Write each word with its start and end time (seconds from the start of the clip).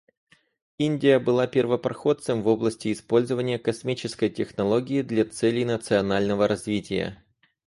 Индия 0.79 1.19
была 1.19 1.45
первопроходцем 1.45 2.41
в 2.41 2.47
области 2.47 2.91
использования 2.91 3.59
космической 3.59 4.31
технологии 4.31 5.03
для 5.03 5.25
целей 5.25 5.63
национального 5.63 6.47
развития. 6.47 7.23